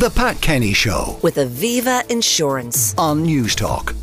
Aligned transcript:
The 0.00 0.08
Pat 0.08 0.40
Kenny 0.40 0.72
Show 0.72 1.18
with 1.20 1.36
Aviva 1.36 2.10
Insurance. 2.10 2.94
on 2.96 3.22
Newstalk. 3.22 3.94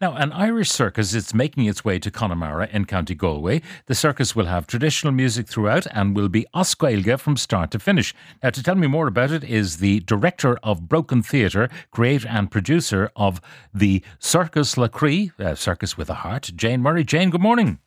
Now, 0.00 0.14
an 0.16 0.32
Irish 0.32 0.70
circus 0.70 1.12
is 1.12 1.34
making 1.34 1.66
its 1.66 1.84
way 1.84 1.98
to 1.98 2.10
Connemara 2.10 2.70
in 2.72 2.86
County 2.86 3.14
Galway. 3.14 3.60
The 3.84 3.94
circus 3.94 4.34
will 4.34 4.46
have 4.46 4.66
traditional 4.66 5.12
music 5.12 5.46
throughout 5.46 5.86
and 5.92 6.16
will 6.16 6.30
be 6.30 6.46
as 6.54 6.74
Gaeilge 6.74 7.20
from 7.20 7.36
start 7.36 7.70
to 7.72 7.78
finish. 7.78 8.14
Now, 8.42 8.48
to 8.48 8.62
tell 8.62 8.76
me 8.76 8.86
more 8.86 9.08
about 9.08 9.30
it 9.30 9.44
is 9.44 9.76
the 9.76 10.00
director 10.00 10.56
of 10.62 10.88
Broken 10.88 11.22
Theatre, 11.22 11.68
creator 11.90 12.26
and 12.26 12.50
producer 12.50 13.10
of 13.14 13.42
the 13.74 14.02
Sorcas 14.20 14.78
le 14.78 14.88
Croí, 14.88 15.38
uh, 15.38 15.54
Circus 15.54 15.98
with 15.98 16.08
a 16.08 16.14
Heart, 16.14 16.52
Jane 16.56 16.80
Murray. 16.80 17.04
Jane, 17.04 17.28
good 17.28 17.42
morning. 17.42 17.78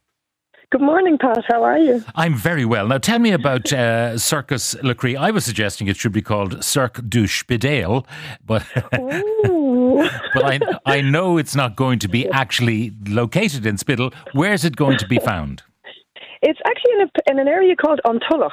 Good 0.74 0.82
morning, 0.82 1.20
Pat. 1.20 1.46
How 1.48 1.62
are 1.62 1.78
you? 1.78 2.04
I'm 2.16 2.34
very 2.34 2.66
well. 2.66 2.88
Now, 2.88 2.98
tell 2.98 3.20
me 3.20 3.30
about 3.30 3.72
uh, 3.72 4.18
Sorcas 4.18 4.74
le 4.82 4.96
Croí. 4.96 5.16
I 5.16 5.30
was 5.30 5.46
suggesting 5.46 5.88
it 5.88 5.98
should 5.98 6.12
be 6.12 6.24
called 6.24 6.64
Cirque 6.64 7.08
du 7.08 7.28
Spiddal, 7.28 8.08
but 8.44 8.66
but 10.34 10.44
I 10.44 10.60
I 10.88 11.02
know 11.02 11.38
it's 11.38 11.54
not 11.54 11.76
going 11.76 12.00
to 12.00 12.08
be 12.08 12.28
actually 12.42 12.92
located 13.08 13.68
in 13.68 13.76
Spiddal. 13.76 14.16
Where's 14.32 14.66
it 14.66 14.76
going 14.76 14.98
to 14.98 15.08
be 15.08 15.20
found? 15.20 15.62
It's 16.46 16.60
actually 16.68 16.92
in, 17.00 17.02
a, 17.02 17.32
in 17.32 17.40
an 17.40 17.48
area 17.48 17.74
called 17.76 18.02
An 18.04 18.20
Tulach, 18.20 18.52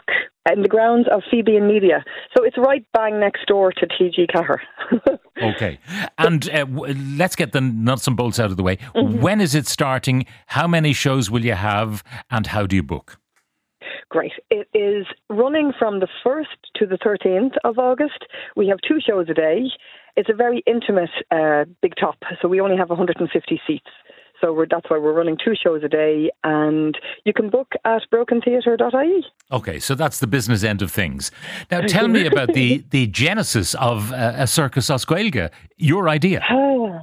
in 0.53 0.63
the 0.63 0.69
grounds 0.69 1.09
of 1.11 1.23
Fíbín 1.31 1.67
Media. 1.67 2.05
So 2.37 2.45
it's 2.45 2.57
right 2.57 2.87
bang 2.93 3.19
next 3.19 3.47
door 3.47 3.73
to 3.73 3.87
TG4. 3.87 4.59
Okay, 5.43 5.79
and 6.19 6.51
uh, 6.51 6.67
w- 6.67 6.95
let's 7.17 7.35
get 7.35 7.53
the 7.53 7.63
nuts 7.63 8.07
and 8.07 8.15
bolts 8.15 8.39
out 8.39 8.51
of 8.51 8.59
the 8.59 8.63
way. 8.63 8.77
When 8.95 9.41
is 9.41 9.55
it 9.55 9.67
starting? 9.67 10.27
How 10.49 10.69
many 10.69 10.93
shows 10.93 11.31
will 11.31 11.47
you 11.47 11.55
have, 11.55 12.05
and 12.31 12.47
how 12.47 12.67
do 12.67 12.77
you 12.77 12.83
book? 12.83 13.19
Great. 14.11 14.33
It 14.51 14.69
is 14.75 15.07
running 15.31 15.73
from 15.79 16.01
the 16.01 16.09
1st 16.27 16.45
to 16.77 16.87
the 16.87 16.99
13th 16.99 17.55
of 17.65 17.79
August. 17.79 18.27
We 18.55 18.69
have 18.69 18.79
two 18.87 18.99
shows 19.01 19.29
a 19.31 19.35
day. 19.35 19.71
It's 20.15 20.29
a 20.29 20.35
very 20.35 20.63
intimate 20.67 21.11
uh, 21.31 21.65
big 21.81 21.95
top, 21.99 22.17
so 22.43 22.49
we 22.49 22.61
only 22.61 22.77
have 22.77 22.91
150 22.91 23.61
seats. 23.67 23.87
So 24.41 24.53
we're, 24.53 24.67
that's 24.67 24.89
why 24.89 24.99
we're 24.99 25.13
running 25.13 25.37
two 25.43 25.55
shows 25.55 25.83
a 25.85 25.89
day, 25.89 26.31
and 26.45 26.97
you 27.25 27.33
can 27.33 27.51
book 27.51 27.73
at 27.85 28.03
brokentheatre.ie. 28.13 29.27
Okay, 29.53 29.79
so 29.79 29.95
that's 29.95 30.19
the 30.19 30.27
business 30.27 30.65
end 30.65 30.83
of 30.83 30.91
things. 30.91 31.31
Now, 31.71 31.83
tell 31.83 32.09
me 32.09 32.27
about 32.27 32.55
the 32.55 32.85
the 32.91 33.07
genesis 33.09 33.75
of 33.75 34.13
uh, 34.13 34.33
a 34.37 34.47
circus 34.47 34.89
as 34.91 35.05
Gaeilge. 35.05 35.51
Your 35.77 36.09
idea. 36.09 36.43
Oh, 36.51 37.01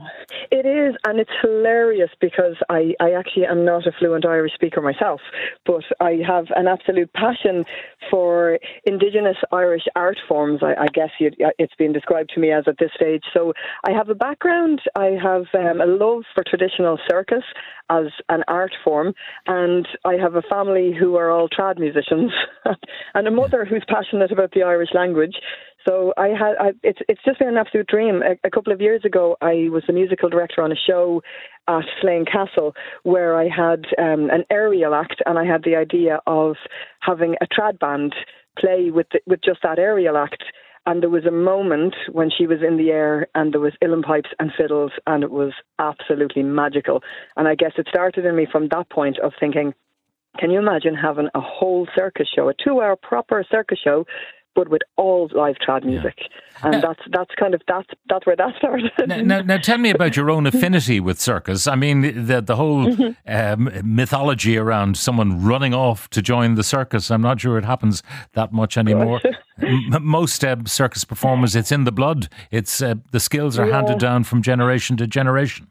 it 0.51 0.65
is, 0.65 0.95
and 1.05 1.19
it's 1.19 1.31
hilarious 1.41 2.09
because 2.19 2.55
I, 2.69 2.93
I 2.99 3.11
actually 3.11 3.45
am 3.45 3.65
not 3.65 3.87
a 3.87 3.91
fluent 3.97 4.25
Irish 4.25 4.53
speaker 4.53 4.81
myself, 4.81 5.21
but 5.65 5.83
I 5.99 6.19
have 6.27 6.45
an 6.55 6.67
absolute 6.67 7.11
passion 7.13 7.65
for 8.09 8.59
Indigenous 8.85 9.37
Irish 9.51 9.83
art 9.95 10.17
forms. 10.27 10.61
I, 10.61 10.83
I 10.83 10.87
guess 10.93 11.09
you, 11.19 11.31
it's 11.57 11.75
been 11.75 11.93
described 11.93 12.31
to 12.35 12.39
me 12.39 12.51
as 12.51 12.65
at 12.67 12.77
this 12.79 12.91
stage. 12.95 13.23
So 13.33 13.53
I 13.85 13.91
have 13.91 14.09
a 14.09 14.15
background, 14.15 14.81
I 14.95 15.17
have 15.21 15.45
um, 15.53 15.81
a 15.81 15.85
love 15.85 16.23
for 16.33 16.43
traditional 16.43 16.97
circus 17.09 17.43
as 17.89 18.07
an 18.29 18.43
art 18.47 18.71
form, 18.83 19.13
and 19.45 19.87
I 20.05 20.15
have 20.15 20.35
a 20.35 20.41
family 20.41 20.93
who 20.97 21.15
are 21.15 21.31
all 21.31 21.47
trad 21.49 21.79
musicians, 21.79 22.31
and 23.13 23.27
a 23.27 23.31
mother 23.31 23.65
who's 23.65 23.83
passionate 23.87 24.31
about 24.31 24.51
the 24.51 24.63
Irish 24.63 24.89
language. 24.93 25.35
So 25.87 26.13
I 26.17 26.29
had 26.29 26.55
I, 26.59 26.71
it's 26.83 26.99
it's 27.07 27.21
just 27.23 27.39
been 27.39 27.47
an 27.47 27.57
absolute 27.57 27.87
dream. 27.87 28.21
A, 28.21 28.35
a 28.45 28.49
couple 28.49 28.73
of 28.73 28.81
years 28.81 29.05
ago, 29.05 29.37
I 29.41 29.69
was 29.69 29.83
the 29.87 29.93
musical 29.93 30.29
director 30.29 30.61
on 30.61 30.71
a 30.71 30.75
show 30.75 31.21
at 31.67 31.83
Slane 32.01 32.25
Castle 32.25 32.73
where 33.03 33.39
I 33.39 33.47
had 33.47 33.85
um, 33.97 34.29
an 34.29 34.43
aerial 34.49 34.93
act, 34.93 35.21
and 35.25 35.39
I 35.39 35.45
had 35.45 35.63
the 35.63 35.75
idea 35.75 36.19
of 36.27 36.55
having 36.99 37.35
a 37.41 37.47
trad 37.47 37.79
band 37.79 38.13
play 38.59 38.91
with 38.91 39.07
the, 39.11 39.19
with 39.25 39.39
just 39.43 39.59
that 39.63 39.79
aerial 39.79 40.17
act. 40.17 40.43
And 40.85 41.03
there 41.03 41.09
was 41.09 41.25
a 41.25 41.31
moment 41.31 41.95
when 42.13 42.29
she 42.35 42.47
was 42.47 42.59
in 42.65 42.77
the 42.77 42.91
air, 42.91 43.27
and 43.35 43.53
there 43.53 43.59
was 43.59 43.73
uilleann 43.83 44.03
pipes 44.03 44.29
and 44.39 44.51
fiddles, 44.57 44.93
and 45.05 45.21
it 45.21 45.31
was 45.31 45.51
absolutely 45.79 46.43
magical. 46.43 47.03
And 47.35 47.45
I 47.45 47.55
guess 47.55 47.73
it 47.77 47.87
started 47.89 48.25
in 48.25 48.37
me 48.37 48.47
from 48.49 48.69
that 48.69 48.89
point 48.89 49.19
of 49.19 49.33
thinking, 49.37 49.73
can 50.39 50.49
you 50.49 50.59
imagine 50.59 50.95
having 50.95 51.27
a 51.33 51.41
whole 51.41 51.87
circus 51.97 52.27
show, 52.33 52.47
a 52.47 52.53
two-hour 52.53 52.95
proper 52.95 53.43
circus 53.49 53.79
show, 53.83 54.05
but 54.57 54.69
with 54.69 54.81
all 54.95 55.29
live 55.35 55.55
trad 55.65 55.85
music? 55.85 56.17
And 56.63 56.81
that's 56.81 56.99
that's 57.11 57.29
kind 57.39 57.53
of 57.53 57.61
that's 57.67 57.87
that's 58.09 58.25
where 58.25 58.35
that 58.35 58.55
started. 58.57 58.91
Now, 59.05 59.21
now, 59.21 59.41
now, 59.41 59.57
tell 59.57 59.77
me 59.77 59.91
about 59.91 60.17
your 60.17 60.31
own 60.31 60.47
affinity 60.51 60.99
with 60.99 61.21
circus. 61.21 61.67
I 61.67 61.75
mean, 61.75 62.25
the 62.25 62.41
the 62.41 62.55
whole 62.55 62.91
um, 63.27 63.69
mythology 63.83 64.57
around 64.57 64.97
someone 64.97 65.45
running 65.45 65.75
off 65.75 66.09
to 66.09 66.23
join 66.23 66.55
the 66.55 66.63
circus. 66.63 67.11
I'm 67.11 67.21
not 67.21 67.39
sure 67.39 67.59
it 67.59 67.65
happens 67.65 68.01
that 68.33 68.51
much 68.51 68.77
anymore. 68.77 69.21
M- 69.61 70.03
most 70.03 70.43
uh, 70.43 70.55
circus 70.65 71.03
performers, 71.03 71.55
it's 71.55 71.71
in 71.71 71.83
the 71.83 71.91
blood. 71.91 72.27
It's 72.49 72.81
uh, 72.81 72.95
the 73.11 73.19
skills 73.19 73.59
are 73.59 73.71
handed 73.71 73.99
down 73.99 74.23
from 74.23 74.41
generation 74.41 74.97
to 74.97 75.05
generation. 75.05 75.67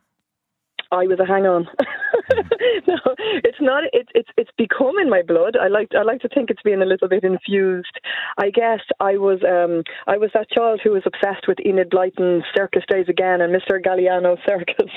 I 0.92 1.06
was 1.08 1.18
a 1.18 1.26
hang 1.26 1.46
on. 1.46 1.66
no, 2.88 2.98
it's 3.44 3.60
not. 3.60 3.84
It's 3.92 4.10
it's 4.14 4.28
it's 4.36 4.50
become 4.56 4.98
in 5.00 5.08
my 5.08 5.22
blood. 5.22 5.56
I 5.56 5.68
like 5.68 5.88
I 5.96 6.02
like 6.02 6.20
to 6.22 6.28
think 6.28 6.50
it's 6.50 6.62
been 6.62 6.82
a 6.82 6.86
little 6.86 7.08
bit 7.08 7.24
infused. 7.24 8.00
I 8.38 8.50
guess 8.50 8.80
I 9.00 9.16
was 9.16 9.40
um 9.44 9.82
I 10.06 10.18
was 10.18 10.30
that 10.34 10.50
child 10.50 10.80
who 10.82 10.90
was 10.90 11.02
obsessed 11.06 11.46
with 11.46 11.58
Enid 11.64 11.90
Blyton's 11.90 12.44
Circus 12.56 12.82
Days 12.88 13.06
Again 13.08 13.40
and 13.40 13.54
Mr. 13.54 13.80
Galliano 13.82 14.36
Circus, 14.48 14.92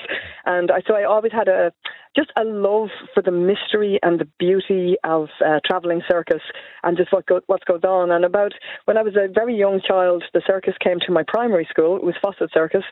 and 0.46 0.72
I 0.72 0.82
so 0.88 0.96
I 0.96 1.04
always 1.04 1.32
had 1.32 1.48
a 1.48 1.72
just 2.16 2.32
a 2.38 2.44
love 2.44 2.90
for 3.14 3.22
the 3.22 3.32
mystery 3.32 4.00
and 4.02 4.20
the 4.20 4.28
beauty 4.40 4.96
of 5.04 5.30
uh, 5.46 5.60
traveling 5.66 6.02
circus 6.10 6.42
and 6.84 6.98
just 6.98 7.14
what 7.14 7.26
go, 7.28 7.40
what 7.46 7.64
goes 7.66 7.84
on. 7.84 8.12
And 8.12 8.26
about 8.26 8.54
when 8.86 8.98
I 8.98 9.04
was 9.04 9.16
a 9.16 9.32
very 9.32 9.56
young 9.56 9.80
child, 9.88 10.24
the 10.34 10.42
circus 10.46 10.74
came 10.84 10.98
to 11.06 11.12
my 11.12 11.24
primary 11.28 11.68
school. 11.70 11.96
It 11.98 12.04
was 12.04 12.16
Fossett 12.22 12.50
Circus 12.52 12.84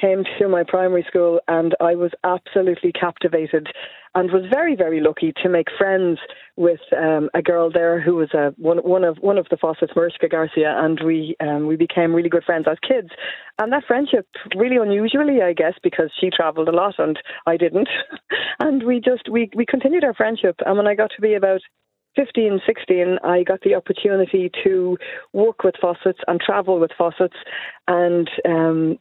came 0.00 0.24
to 0.38 0.48
my 0.48 0.62
primary 0.66 1.04
school 1.08 1.40
and 1.48 1.74
I 1.80 1.94
was 1.94 2.12
absolutely 2.24 2.92
captivated 2.92 3.68
and 4.14 4.30
was 4.30 4.44
very 4.50 4.74
very 4.76 5.00
lucky 5.00 5.32
to 5.42 5.48
make 5.48 5.68
friends 5.76 6.18
with 6.56 6.80
um, 6.96 7.28
a 7.34 7.42
girl 7.42 7.70
there 7.70 8.00
who 8.00 8.16
was 8.16 8.32
a 8.34 8.54
one 8.56 8.78
one 8.78 9.04
of 9.04 9.18
one 9.18 9.38
of 9.38 9.46
the 9.50 9.56
Fossett's 9.56 9.92
Mariska 9.94 10.28
Garcia 10.28 10.74
and 10.78 11.00
we 11.04 11.36
um, 11.40 11.66
we 11.66 11.76
became 11.76 12.14
really 12.14 12.28
good 12.28 12.44
friends 12.44 12.66
as 12.70 12.78
kids. 12.86 13.08
And 13.58 13.72
that 13.72 13.84
friendship 13.86 14.26
really 14.56 14.76
unusually 14.76 15.42
I 15.42 15.52
guess 15.52 15.74
because 15.82 16.10
she 16.18 16.30
traveled 16.30 16.68
a 16.68 16.76
lot 16.76 16.94
and 16.98 17.18
I 17.46 17.56
didn't. 17.56 17.88
And 18.58 18.82
we 18.84 19.00
just 19.00 19.28
we 19.30 19.50
we 19.54 19.66
continued 19.66 20.02
our 20.02 20.14
friendship. 20.14 20.56
And 20.64 20.78
when 20.78 20.86
I 20.86 20.94
got 20.94 21.10
to 21.14 21.20
be 21.20 21.34
about 21.34 21.60
15, 22.16 22.60
16, 22.66 23.18
I 23.22 23.42
got 23.42 23.60
the 23.60 23.74
opportunity 23.74 24.50
to 24.64 24.96
work 25.32 25.62
with 25.62 25.74
Fossett's 25.80 26.18
and 26.26 26.40
travel 26.40 26.80
with 26.80 26.90
Fossett's, 26.98 27.36
and 27.88 28.28
um, 28.48 28.98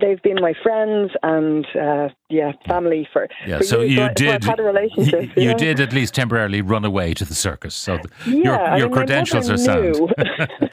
they've 0.00 0.20
been 0.22 0.36
my 0.40 0.52
friends 0.62 1.12
and 1.22 1.64
uh, 1.80 2.08
yeah, 2.28 2.52
family 2.68 3.08
for. 3.12 3.28
Yeah, 3.46 3.58
for 3.58 3.64
so 3.64 3.80
years. 3.80 3.92
you 3.92 4.02
I- 4.02 4.12
did. 4.14 4.28
I've 4.34 4.44
had 4.44 4.60
a 4.60 4.62
relationship. 4.64 5.30
You, 5.36 5.48
yeah. 5.50 5.54
did 5.54 5.80
at 5.80 5.92
least 5.92 6.14
temporarily 6.14 6.60
run 6.60 6.84
away 6.84 7.14
to 7.14 7.24
the 7.24 7.34
circus. 7.34 7.74
So 7.74 7.98
Yeah, 8.26 8.34
your, 8.34 8.60
I 8.60 8.76
your 8.78 8.86
mean, 8.88 8.94
credentials 8.96 9.48
are 9.50 9.56
sound. 9.56 9.96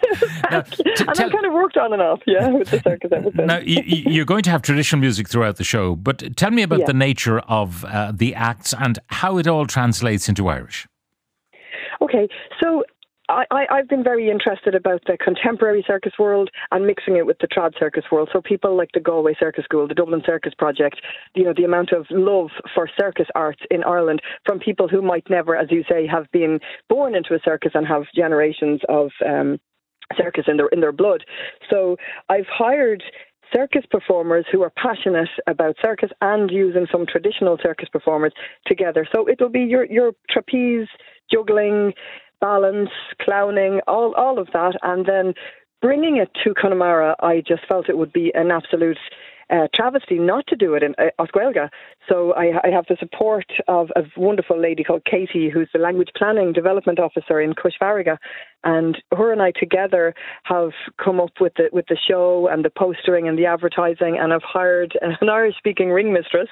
Now, 0.52 0.62
t- 0.62 0.84
and 0.86 1.16
tell- 1.16 1.28
I 1.28 1.32
kind 1.32 1.46
of 1.46 1.54
worked 1.54 1.78
on 1.78 1.94
and 1.94 2.02
off, 2.02 2.20
yeah, 2.28 2.48
with 2.50 2.70
the 2.70 2.82
circus 2.82 3.12
ever 3.14 3.30
since. 3.36 3.48
Now, 3.48 3.60
you, 3.60 3.82
you- 3.86 4.12
you're 4.12 4.26
going 4.26 4.44
to 4.44 4.50
have 4.50 4.62
traditional 4.62 5.00
music 5.00 5.30
throughout 5.30 5.56
the 5.58 5.64
show, 5.64 5.96
but 5.96 6.36
tell 6.36 6.52
me 6.52 6.64
about 6.64 6.80
Yeah. 6.80 6.86
the 6.88 6.94
nature 6.94 7.40
of 7.42 7.86
uh, 7.86 8.12
the 8.14 8.36
acts 8.36 8.74
and 8.78 9.00
how 9.08 9.38
it 9.38 9.48
all 9.48 9.66
translates 9.66 10.28
into 10.28 10.48
Irish. 10.50 10.88
Okay, 12.12 12.28
so 12.62 12.84
I, 13.30 13.46
I, 13.52 13.66
I've 13.72 13.88
been 13.88 14.04
very 14.04 14.30
interested 14.30 14.76
about 14.76 15.02
the 15.06 15.18
contemporary 15.18 15.84
circus 15.88 16.12
world 16.20 16.50
and 16.72 16.86
mixing 16.86 17.16
it 17.16 17.26
with 17.26 17.38
the 17.40 17.48
trad 17.48 17.72
circus 17.80 18.04
world. 18.12 18.30
So 18.34 18.42
people 18.42 18.76
like 18.76 18.90
the 18.94 19.00
Galway 19.00 19.34
Circus 19.40 19.64
School, 19.64 19.88
the 19.88 19.94
Dublin 19.94 20.22
Circus 20.26 20.54
Project, 20.58 21.00
you 21.36 21.46
know, 21.46 21.54
the 21.56 21.64
amount 21.64 21.94
of 21.94 22.06
love 22.10 22.50
for 22.76 22.90
circus 23.00 23.28
arts 23.34 23.62
in 23.70 23.84
Ireland 23.84 24.22
from 24.46 24.60
people 24.60 24.90
who 24.90 25.02
might 25.02 25.30
never, 25.30 25.56
as 25.56 25.68
you 25.72 25.84
say, 25.90 26.06
have 26.06 26.30
been 26.34 26.60
born 26.90 27.16
into 27.16 27.34
a 27.34 27.40
circus 27.46 27.72
and 27.76 27.88
have 27.88 28.04
generations 28.14 28.82
of 28.90 29.12
um, 29.26 29.58
circus 30.18 30.46
in 30.48 30.58
their 30.58 30.68
in 30.68 30.82
their 30.82 30.92
blood. 30.92 31.24
So 31.70 31.96
I've 32.28 32.48
hired 32.50 33.04
circus 33.54 33.84
performers 33.90 34.46
who 34.52 34.62
are 34.64 34.72
passionate 34.72 35.30
about 35.48 35.76
circus 35.82 36.10
and 36.22 36.50
using 36.52 36.88
some 36.92 37.06
traditional 37.06 37.58
circus 37.62 37.90
performers 37.92 38.34
together. 38.66 39.08
So 39.14 39.28
it'll 39.30 39.50
be 39.50 39.62
your 39.62 39.86
your 39.86 40.14
trapeze, 40.30 40.88
juggling, 41.32 41.94
balance, 42.40 42.90
clowning, 43.22 43.82
all 43.88 44.14
all 44.16 44.40
of 44.40 44.48
that, 44.54 44.74
and 44.84 45.06
then 45.06 45.34
bringing 45.82 46.18
it 46.18 46.30
to 46.44 46.54
Connemara. 46.54 47.16
I 47.22 47.42
just 47.48 47.66
felt 47.68 47.90
it 47.90 47.98
would 47.98 48.14
be 48.14 48.32
an 48.34 48.52
absolute. 48.52 48.98
Uh, 49.54 49.68
travesty 49.76 50.18
not 50.18 50.48
to 50.48 50.56
do 50.56 50.76
it 50.76 50.82
in 50.82 50.96
uh. 50.98 51.68
So 52.08 52.34
I, 52.36 52.54
I 52.64 52.70
have 52.70 52.86
the 52.88 52.96
support 52.98 53.48
of 53.68 53.90
a 53.98 54.04
wonderful 54.16 54.58
lady 54.58 54.82
called 54.82 55.04
Katie, 55.04 55.50
who's 55.50 55.68
the 55.74 55.80
language 55.80 56.08
planning 56.16 56.54
development 56.54 57.00
officer 57.00 57.42
in 57.42 57.54
Cois 57.54 57.74
Fharraige, 57.78 58.16
and 58.64 58.98
her 59.12 59.32
and 59.32 59.42
I 59.42 59.52
together 59.52 60.14
have 60.44 60.72
come 61.04 61.20
up 61.20 61.32
with 61.40 61.54
the 61.56 61.70
with 61.72 61.86
the 61.88 61.98
show 61.98 62.48
and 62.52 62.64
the 62.64 62.70
postering 62.70 63.28
and 63.28 63.38
the 63.38 63.46
advertising, 63.46 64.18
and 64.20 64.34
I've 64.34 64.44
hired 64.44 64.98
an 65.02 65.30
Irish 65.30 65.56
speaking 65.58 65.90
ring 65.90 66.14
mistress, 66.14 66.50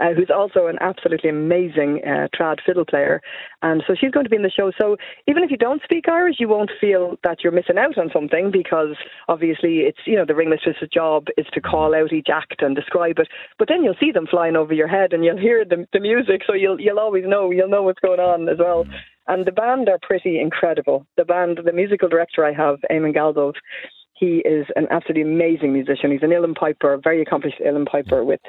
uh, 0.00 0.12
who's 0.16 0.30
also 0.34 0.66
an 0.66 0.78
absolutely 0.80 1.30
amazing 1.30 2.00
uh, 2.04 2.28
trad 2.34 2.58
fiddle 2.64 2.84
player, 2.84 3.20
and 3.62 3.82
so 3.86 3.94
she's 3.98 4.10
going 4.10 4.24
to 4.24 4.30
be 4.30 4.36
in 4.36 4.42
the 4.42 4.50
show. 4.50 4.72
So 4.78 4.96
even 5.26 5.44
if 5.44 5.50
you 5.50 5.56
don't 5.56 5.82
speak 5.82 6.08
Irish, 6.08 6.36
you 6.38 6.48
won't 6.48 6.70
feel 6.80 7.16
that 7.22 7.38
you're 7.42 7.52
missing 7.52 7.78
out 7.78 7.98
on 7.98 8.10
something 8.12 8.50
because 8.50 8.96
obviously 9.28 9.80
it's 9.80 10.00
you 10.06 10.16
know 10.16 10.24
the 10.26 10.34
ring 10.34 10.50
mistress's 10.50 10.88
job 10.92 11.26
is 11.36 11.46
to 11.52 11.60
call 11.60 11.94
out 11.94 12.12
each 12.12 12.28
act 12.32 12.62
and 12.62 12.74
describe 12.74 13.18
it, 13.18 13.28
but 13.58 13.68
then 13.68 13.82
you'll 13.82 13.94
see 14.00 14.12
them 14.12 14.26
flying 14.26 14.56
over 14.56 14.72
your 14.72 14.88
head 14.88 15.12
and 15.12 15.24
you'll 15.24 15.38
hear 15.38 15.64
the, 15.64 15.86
the 15.92 16.00
music, 16.00 16.42
so 16.46 16.54
you'll 16.54 16.80
you'll 16.80 16.98
always 16.98 17.24
know 17.26 17.50
you'll 17.50 17.68
know 17.68 17.82
what's 17.82 18.00
going 18.00 18.20
on 18.20 18.48
as 18.48 18.58
well. 18.58 18.84
And 19.26 19.46
the 19.46 19.52
band 19.52 19.88
are 19.88 19.98
pretty 20.02 20.38
incredible. 20.38 21.06
The 21.16 21.24
band, 21.24 21.60
the 21.64 21.72
musical 21.72 22.08
director 22.08 22.44
I 22.44 22.52
have, 22.52 22.76
Eamonn 22.90 23.14
Galldubh, 23.14 23.54
he 24.14 24.38
is 24.44 24.66
an 24.76 24.86
absolutely 24.90 25.22
amazing 25.22 25.72
musician. 25.72 26.12
He's 26.12 26.22
an 26.22 26.30
uilleann 26.30 26.54
piper, 26.54 26.92
a 26.92 26.98
very 26.98 27.20
accomplished 27.20 27.58
uilleann 27.60 27.86
piper 27.86 28.24
with 28.24 28.40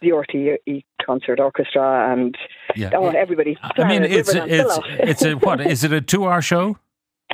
the 0.00 0.10
RTE 0.10 0.84
Concert 1.04 1.40
Orchestra 1.40 2.12
and 2.12 2.36
Yeah. 2.76 2.90
oh, 2.94 3.08
everybody. 3.08 3.56
I 3.62 3.88
mean, 3.88 4.04
it's 4.04 4.34
it's 4.34 4.78
it's 4.86 5.24
a 5.24 5.34
what 5.34 5.60
is 5.60 5.82
it 5.84 5.92
a 5.92 6.00
two-hour 6.00 6.42
show? 6.42 6.78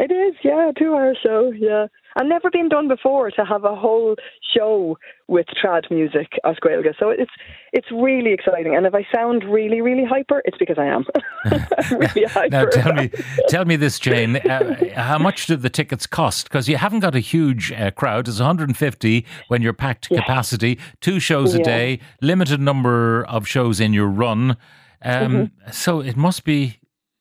It 0.03 0.11
is, 0.11 0.35
yeah, 0.43 0.71
a 0.71 0.73
two-hour 0.73 1.13
show, 1.23 1.53
yeah. 1.55 1.87
I've 2.17 2.27
never 2.27 2.51
been 2.51 2.69
done 2.71 2.89
before 2.89 3.31
to 3.33 3.45
have 3.45 3.65
a 3.65 3.77
whole 3.77 4.17
show 4.57 4.97
with 5.29 5.47
trad 5.63 5.91
music 5.91 6.29
as 6.45 6.57
Gaeilge. 6.57 6.95
So 6.99 7.11
it's 7.11 7.31
it's 7.73 7.87
really 7.93 8.33
exciting. 8.33 8.75
And 8.75 8.85
if 8.87 8.95
I 8.95 9.07
sound 9.15 9.45
really, 9.45 9.81
really 9.81 10.05
hyper, 10.05 10.43
it's 10.45 10.57
because 10.59 10.77
I 10.79 10.87
am. 10.87 11.05
Really 11.93 12.25
hyper. 12.25 12.49
Now 12.51 12.65
tell 12.65 12.93
me, 12.95 13.11
tell 13.49 13.65
me 13.65 13.77
this, 13.77 13.99
Jane. 14.01 14.37
Uh, 14.37 14.75
how 14.97 15.19
much 15.19 15.47
did 15.47 15.63
the 15.63 15.71
tickets 15.71 16.07
cost? 16.07 16.49
Because 16.49 16.69
you 16.69 16.79
haven't 16.79 17.01
got 17.01 17.15
a 17.15 17.21
huge 17.21 17.71
uh, 17.73 17.91
crowd. 17.93 18.27
It's 18.27 18.41
150 18.41 19.27
when 19.49 19.61
you're 19.63 19.73
packed 19.73 20.09
Yeah. 20.11 20.21
capacity. 20.23 20.79
Two 21.01 21.21
shows 21.21 21.55
a 21.55 21.59
Yeah. 21.59 21.65
day, 21.65 22.01
limited 22.23 22.59
number 22.61 23.25
of 23.27 23.47
shows 23.47 23.81
in 23.81 23.93
your 23.93 24.09
run. 24.09 24.57
Um, 25.03 25.33
Mm-hmm. 25.33 25.71
So 25.73 26.01
it 26.01 26.17
must 26.17 26.45
be. 26.45 26.79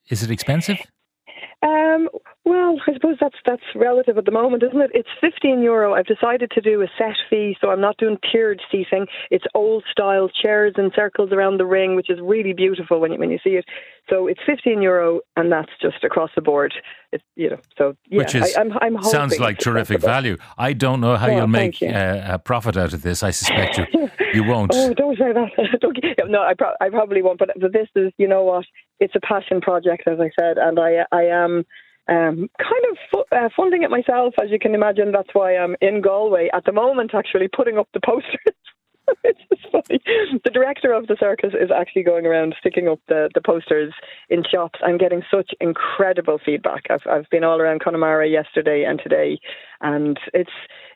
Is 0.10 0.24
it 0.24 0.32
expensive? 0.32 0.78
Um, 1.62 2.10
well, 2.50 2.76
I 2.88 2.94
suppose 2.94 3.18
that's 3.22 3.36
that's 3.46 3.62
relative 3.76 4.18
at 4.18 4.26
the 4.26 4.32
moment, 4.32 4.64
isn't 4.64 4.82
it? 4.82 4.92
It's 4.94 5.10
fifteen 5.22 5.62
euro. 5.62 5.94
I've 5.94 6.06
decided 6.06 6.52
to 6.52 6.62
do 6.62 6.82
a 6.82 6.88
set 6.98 7.16
fee, 7.30 7.56
so 7.62 7.70
I'm 7.70 7.82
not 7.82 7.98
doing 7.98 8.18
tiered 8.32 8.62
seating. 8.72 9.08
It's 9.32 9.46
old 9.54 9.84
style 9.92 10.30
chairs 10.30 10.74
and 10.78 10.92
circles 10.96 11.32
around 11.32 11.58
the 11.60 11.66
ring, 11.66 11.96
which 11.96 12.10
is 12.10 12.20
really 12.22 12.54
beautiful 12.54 13.00
when 13.00 13.12
you 13.12 13.20
when 13.20 13.32
you 13.32 13.40
see 13.44 13.52
it. 13.52 13.66
So 14.10 14.28
it's 14.28 14.40
fifteen 14.46 14.82
euro, 14.82 15.22
and 15.36 15.52
that's 15.52 15.72
just 15.82 16.04
across 16.04 16.32
the 16.36 16.42
board. 16.42 16.74
It's 17.12 17.24
you 17.36 17.52
know, 17.52 17.60
so 17.78 17.96
yeah, 18.10 18.18
Which 18.18 18.36
is 18.36 18.56
I, 18.56 18.62
I'm, 18.62 18.72
I'm 18.82 18.96
hoping 18.96 19.10
sounds 19.12 19.40
like 19.40 19.60
terrific 19.60 20.02
value. 20.02 20.38
I 20.58 20.74
don't 20.74 21.02
know 21.02 21.16
how 21.16 21.28
Oh, 21.28 21.36
you'll 21.38 21.48
make 21.48 21.82
you. 21.82 21.90
uh, 21.90 22.22
a 22.34 22.40
profit 22.40 22.76
out 22.78 22.94
of 22.94 23.02
this. 23.02 23.24
I 23.24 23.32
suspect 23.32 23.78
you 23.78 23.86
you 24.34 24.44
won't. 24.44 24.72
Oh, 24.74 24.94
don't 24.94 25.18
say 25.18 25.32
that. 25.34 25.80
Don't, 25.82 25.98
no, 26.30 26.42
I, 26.44 26.54
pro- 26.54 26.76
I 26.82 26.90
probably 26.90 27.22
won't. 27.22 27.40
But, 27.40 27.50
but 27.60 27.74
this 27.74 27.88
is, 27.96 28.12
you 28.18 28.28
know 28.28 28.44
what? 28.44 28.66
It's 29.00 29.16
a 29.16 29.20
passion 29.22 29.62
project, 29.62 30.04
as 30.08 30.20
I 30.20 30.30
said, 30.40 30.58
and 30.58 30.80
I 30.80 31.06
I 31.12 31.24
am 31.24 31.52
um, 31.60 31.66
kind 32.10 32.86
of 32.92 32.98
fu- 33.12 33.36
uh, 33.36 33.50
funding 33.56 33.84
it 33.84 33.90
myself, 33.90 34.34
as 34.42 34.50
you 34.50 34.60
can 34.60 34.74
imagine. 34.74 35.12
That's 35.12 35.30
why 35.34 35.56
I'm 35.56 35.76
in 35.82 36.02
Galway 36.02 36.50
at 36.54 36.66
the 36.66 36.72
moment, 36.72 37.14
actually 37.14 37.48
putting 37.48 37.78
up 37.78 37.88
the 37.94 38.02
posters. 38.04 38.56
it's 39.24 39.40
just 39.50 39.72
funny. 39.72 40.00
The 40.44 40.52
director 40.52 40.94
of 40.94 41.08
the 41.08 41.18
circus 41.20 41.54
is 41.60 41.72
actually 41.76 42.04
going 42.04 42.26
around 42.26 42.56
sticking 42.60 42.88
up 42.88 43.00
the, 43.08 43.30
the 43.34 43.42
posters 43.42 43.94
in 44.30 44.44
shops 44.44 44.80
and 44.82 45.00
getting 45.00 45.22
such 45.32 45.52
incredible 45.60 46.40
feedback. 46.44 46.86
I've 46.90 47.06
I've 47.10 47.30
been 47.30 47.44
all 47.44 47.60
around 47.60 47.82
Connemara 47.82 48.28
yesterday 48.28 48.86
and 48.88 49.00
today, 49.02 49.40
and 49.82 50.20
it's 50.34 50.52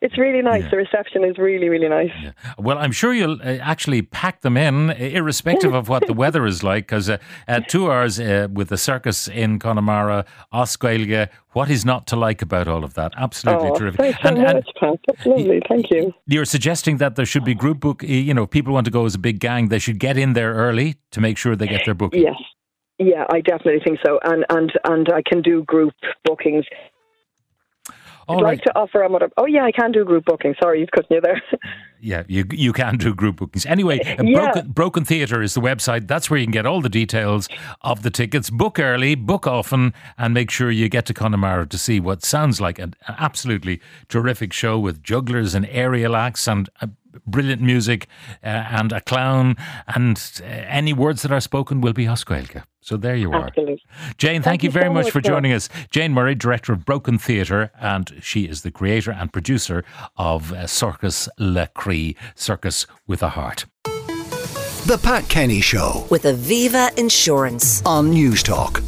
it's 0.06 0.18
really 0.18 0.42
nice. 0.42 0.64
Yeah. 0.64 0.70
The 0.74 0.78
reception 0.78 1.24
is 1.24 1.36
really 1.38 1.70
really 1.70 1.90
nice. 1.90 2.12
Well, 2.58 2.78
I'm 2.78 2.92
sure 2.92 3.14
you'll 3.14 3.40
uh, 3.42 3.58
actually 3.74 4.02
pack 4.04 4.42
them 4.42 4.56
in, 4.58 4.90
uh, 4.92 4.94
irrespective 5.20 5.74
of 5.74 5.90
what 5.90 6.06
the 6.08 6.14
weather 6.24 6.46
is 6.46 6.62
like, 6.64 6.84
because 6.88 7.10
uh, 7.10 7.18
at 7.48 7.68
two 7.70 7.92
hours 7.92 8.20
uh, 8.20 8.48
with 8.52 8.68
the 8.70 8.78
circus 8.78 9.28
in 9.28 9.60
Connemara, 9.60 10.26
as 10.52 10.78
Gaeilge, 10.78 11.30
what 11.54 11.70
is 11.70 11.84
not 11.86 12.06
to 12.08 12.16
like 12.16 12.42
about 12.42 12.68
all 12.68 12.84
of 12.84 12.94
that? 12.96 13.12
Absolutely 13.18 13.70
Oh, 13.70 13.76
terrific. 13.76 14.00
thanks 14.00 14.20
so 14.22 14.30
And, 14.30 14.38
and 14.40 14.54
much, 14.56 14.70
Pat. 14.80 15.00
That's 15.08 15.26
lovely. 15.26 15.62
Thank 15.70 15.86
you. 15.92 16.14
you're 16.28 16.46
suggesting 16.46 16.98
that 16.98 17.16
there 17.16 17.26
should 17.26 17.46
be 17.46 17.56
group 17.56 17.80
book. 17.80 18.04
You 18.04 18.34
know, 18.34 18.46
people 18.48 18.74
want 18.74 18.86
to 18.86 18.92
go 18.92 19.06
as 19.06 19.16
a 19.16 19.20
big 19.30 19.40
gang. 19.40 19.70
They 19.70 19.80
should 19.80 20.00
get 20.00 20.18
in 20.18 20.34
there 20.34 20.54
early 20.54 20.96
to 21.12 21.22
make 21.22 21.38
sure 21.38 21.56
they 21.56 21.68
get 21.68 21.82
their 21.86 21.94
booking. 21.96 22.22
Yes. 22.24 22.36
Yeah, 23.00 23.26
I 23.32 23.42
definitely 23.42 23.82
think 23.84 24.00
so. 24.06 24.20
And 24.24 24.46
and 24.50 24.72
and 24.86 25.08
I 25.12 25.22
can 25.28 25.42
do 25.42 25.64
group 25.64 25.94
bookings. 26.26 26.64
All 28.28 28.40
I'd 28.40 28.44
right. 28.44 28.50
like 28.58 28.62
to 28.64 28.78
offer 28.78 29.02
a 29.02 29.10
mother. 29.10 29.30
Oh 29.38 29.46
yeah, 29.46 29.64
I 29.64 29.72
can 29.72 29.92
do 29.92 30.06
group 30.06 30.25
booking. 30.25 30.56
Sorry, 30.62 30.80
you've 30.80 30.92
cut 30.92 31.10
me 31.10 31.20
there. 31.22 31.42
Yeah, 32.06 32.24
you 32.28 32.44
you 32.52 32.74
can 32.74 32.98
do 32.98 33.16
group 33.16 33.38
bookings. 33.38 33.66
Anyway, 33.66 34.02
Yeah. 34.22 34.52
Broken, 34.52 34.72
Broken 34.74 35.06
Theatre 35.06 35.42
is 35.42 35.54
the 35.54 35.62
website. 35.62 36.06
That's 36.06 36.30
where 36.30 36.38
you 36.38 36.46
can 36.46 36.52
get 36.52 36.66
all 36.66 36.81
the 36.81 36.90
details 36.90 37.48
of 37.81 38.04
the 38.04 38.10
tickets. 38.10 38.50
Book 38.50 38.78
early, 38.78 39.16
book 39.16 39.48
often, 39.48 39.94
and 40.18 40.34
make 40.34 40.52
sure 40.52 40.70
you 40.70 40.90
get 40.90 41.06
to 41.06 41.14
Connemara 41.14 41.66
to 41.66 41.78
see 41.78 42.02
what 42.02 42.25
sounds 42.25 42.60
like 42.60 42.78
an 42.78 42.94
absolutely 43.08 43.80
terrific 44.10 44.52
show 44.52 44.78
with 44.78 45.02
jugglers 45.02 45.56
and 45.56 45.66
aerial 45.68 46.18
acts 46.18 46.46
and 46.46 46.69
uh, 46.81 46.88
brilliant 47.25 47.62
music 47.62 48.07
uh, 48.44 48.48
and 48.48 48.92
a 48.92 49.01
clown. 49.01 49.56
And 49.88 50.18
uh, 50.42 50.45
any 50.45 50.94
words 50.94 51.21
that 51.24 51.31
are 51.31 51.42
spoken 51.42 51.81
will 51.81 51.94
be 51.94 52.07
as 52.07 52.24
Gaeilge. 52.24 52.63
So 52.81 52.98
there 52.98 53.15
you 53.15 53.31
are. 53.31 53.45
Absolutely. 53.48 53.81
Jane, 54.18 54.42
thank, 54.42 54.44
Thank 54.44 54.63
you 54.63 54.68
you 54.68 54.71
very 54.71 54.88
so 54.88 54.94
much 54.94 55.06
much, 55.06 55.12
for 55.13 55.19
Mark. 55.19 55.25
joining 55.25 55.54
us. 55.54 55.69
Jane 55.89 56.12
Murray, 56.13 56.36
director 56.36 56.74
of 56.74 56.86
Broken 56.86 57.18
Theatre, 57.18 57.71
and 57.80 58.12
she 58.21 58.44
is 58.44 58.62
the 58.63 58.71
creator 58.71 59.12
and 59.12 59.31
producer 59.31 59.86
of 60.18 60.51
uh, 60.51 60.68
Sorcas 60.68 61.30
le 61.39 61.68
Croí, 61.75 62.15
Circus 62.36 62.86
with 63.07 63.24
a 63.24 63.30
Heart. 63.30 63.66
The 64.86 65.00
Pat 65.01 65.30
Kenny 65.30 65.62
Show 65.62 66.06
With 66.09 66.24
Aviva 66.24 66.98
Insurance. 66.98 67.81
on 67.86 68.12
Newstalk. 68.13 68.83